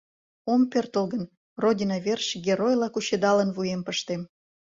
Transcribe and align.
Ом 0.51 0.61
пӧртыл 0.71 1.05
гын, 1.13 1.23
Родина 1.63 1.97
верч, 2.05 2.27
геройла 2.45 2.87
кучедалын, 2.91 3.49
вуем 3.55 3.81
пыштем. 3.87 4.21